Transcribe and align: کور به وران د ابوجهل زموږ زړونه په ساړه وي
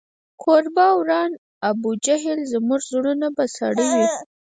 کور 0.41 0.63
به 0.75 0.87
وران 0.99 1.29
د 1.35 1.39
ابوجهل 1.69 2.39
زموږ 2.53 2.81
زړونه 2.93 3.27
په 3.37 3.43
ساړه 3.55 3.83
وي 3.91 4.05